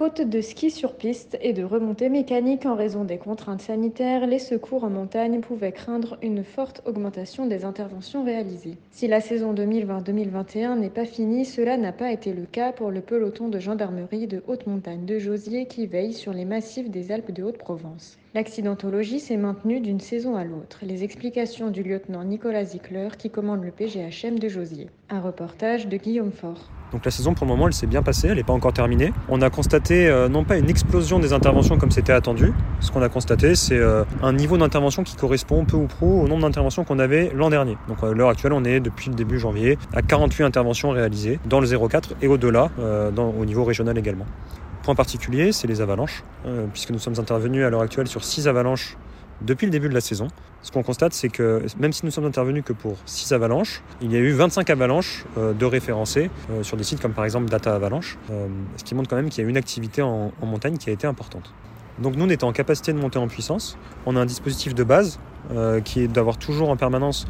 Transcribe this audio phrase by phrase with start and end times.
[0.00, 4.38] Faute de ski sur piste et de remontée mécanique en raison des contraintes sanitaires, les
[4.38, 8.78] secours en montagne pouvaient craindre une forte augmentation des interventions réalisées.
[8.90, 13.02] Si la saison 2020-2021 n'est pas finie, cela n'a pas été le cas pour le
[13.02, 17.32] peloton de gendarmerie de haute montagne de Josier qui veille sur les massifs des Alpes
[17.32, 18.16] de Haute-Provence.
[18.32, 20.78] L'accidentologie s'est maintenue d'une saison à l'autre.
[20.82, 24.88] Les explications du lieutenant Nicolas Zickler qui commande le PGHM de Josier.
[25.08, 26.70] Un reportage de Guillaume Faure.
[26.92, 29.12] Donc la saison pour le moment elle s'est bien passée, elle n'est pas encore terminée.
[29.28, 33.02] On a constaté euh, non pas une explosion des interventions comme c'était attendu, ce qu'on
[33.02, 36.84] a constaté c'est euh, un niveau d'intervention qui correspond peu ou prou au nombre d'interventions
[36.84, 37.76] qu'on avait l'an dernier.
[37.88, 41.58] Donc à l'heure actuelle on est depuis le début janvier à 48 interventions réalisées dans
[41.58, 44.26] le 04 et au-delà euh, au niveau régional également.
[44.94, 46.22] Particulier, c'est les avalanches,
[46.72, 48.96] puisque nous sommes intervenus à l'heure actuelle sur 6 avalanches
[49.42, 50.28] depuis le début de la saison.
[50.62, 54.12] Ce qu'on constate, c'est que même si nous sommes intervenus que pour 6 avalanches, il
[54.12, 57.48] y a eu 25 avalanches euh, de référencés euh, sur des sites comme par exemple
[57.48, 58.46] Data Avalanche, euh,
[58.76, 61.06] ce qui montre quand même qu'il y a une activité en, montagne qui a été
[61.06, 61.54] importante.
[61.98, 63.78] Donc nous, on en capacité de monter en puissance.
[64.06, 65.18] On a un dispositif de base
[65.84, 67.26] qui est d'avoir toujours en permanence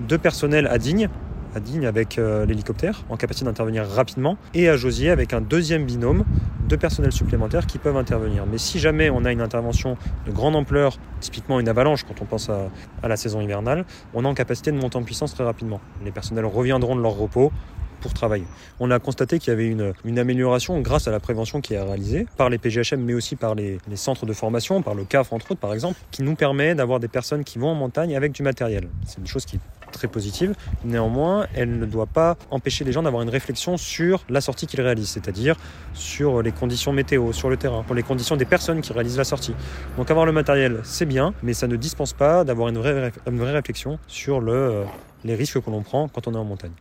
[0.00, 1.08] deux personnels à Digne
[1.54, 5.84] à Digne avec euh, l'hélicoptère, en capacité d'intervenir rapidement, et à Josier avec un deuxième
[5.84, 6.24] binôme
[6.70, 8.46] de personnel supplémentaires qui peuvent intervenir.
[8.46, 12.24] Mais si jamais on a une intervention de grande ampleur, typiquement une avalanche quand on
[12.24, 12.70] pense à,
[13.06, 15.80] la saison hivernale, on est en capacité de monter en puissance très rapidement.
[16.04, 17.52] Les personnels reviendront de leur repos,
[18.00, 18.46] pour travailler.
[18.78, 22.26] On a constaté qu'il y avait une, amélioration grâce à la prévention qui est réalisée
[22.38, 25.52] par les PGHM, mais aussi par les, les, centres de formation, par le CAF entre
[25.52, 28.42] autres par exemple, qui nous permet d'avoir des personnes qui vont en montagne avec du
[28.42, 28.88] matériel.
[29.04, 29.60] C'est une chose qui
[29.90, 30.54] très positive.
[30.84, 34.80] Néanmoins, elle ne doit pas empêcher les gens d'avoir une réflexion sur la sortie qu'ils
[34.80, 35.56] réalisent, c'est-à-dire
[35.94, 39.24] sur les conditions météo, sur le terrain, pour les conditions des personnes qui réalisent la
[39.24, 39.54] sortie.
[39.96, 43.12] Donc avoir le matériel, c'est bien, mais ça ne dispense pas d'avoir une vraie,
[43.52, 44.84] réflexion sur euh,
[45.24, 46.72] les risques que l'on prend quand on est en montagne.